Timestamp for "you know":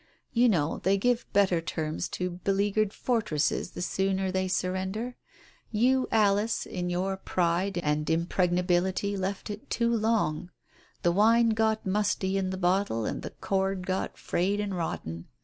0.33-0.79